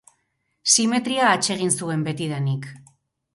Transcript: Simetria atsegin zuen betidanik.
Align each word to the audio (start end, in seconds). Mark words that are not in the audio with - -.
Simetria 0.75 1.27
atsegin 1.33 1.75
zuen 1.83 2.07
betidanik. 2.09 2.67